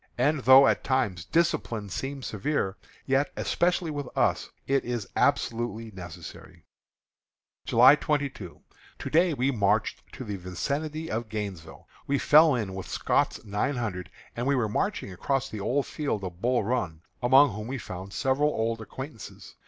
[0.17, 6.65] And though at times discipline seems severe, yet, especially with us, it is absolutely necessary.
[7.67, 8.61] July 22.
[8.97, 11.87] To day we marched to the vicinity of Gainesville.
[12.07, 16.23] We fell in with Scott's Nine Hundred as we were marching across the old field
[16.23, 19.53] of Bull Run, among whom we found several old acquaintances.